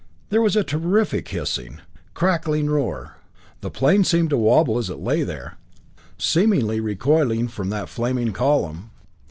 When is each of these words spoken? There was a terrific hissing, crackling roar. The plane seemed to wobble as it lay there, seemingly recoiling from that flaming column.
There 0.29 0.41
was 0.41 0.55
a 0.55 0.63
terrific 0.63 1.27
hissing, 1.27 1.79
crackling 2.15 2.67
roar. 2.71 3.17
The 3.59 3.69
plane 3.69 4.03
seemed 4.03 4.31
to 4.31 4.37
wobble 4.37 4.79
as 4.79 4.89
it 4.89 4.97
lay 4.97 5.21
there, 5.21 5.57
seemingly 6.17 6.79
recoiling 6.79 7.47
from 7.47 7.69
that 7.69 7.87
flaming 7.87 8.33
column. 8.33 8.89